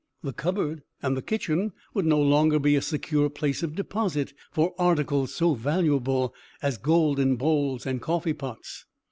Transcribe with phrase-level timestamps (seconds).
[0.23, 4.73] The cupboard and the kitchen would no longer be a secure place of deposit for
[4.79, 8.87] articles so valuable as golden bowls and coffee pots.